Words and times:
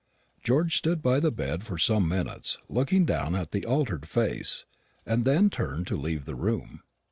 George 0.41 0.75
stood 0.79 1.03
by 1.03 1.19
the 1.19 1.31
bed 1.31 1.63
for 1.63 1.77
some 1.77 2.07
minutes 2.07 2.57
looking 2.67 3.05
down 3.05 3.35
at 3.35 3.51
the 3.51 3.67
altered 3.67 4.07
face, 4.09 4.65
and 5.05 5.25
then 5.25 5.47
turned 5.47 5.85
to 5.85 5.95
leave 5.95 6.25
the 6.25 6.33
room. 6.33 6.81